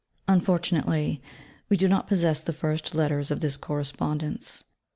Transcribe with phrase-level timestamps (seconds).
[0.27, 1.21] Unfortunately
[1.69, 4.63] we do not possess the first Letters of this correspondence.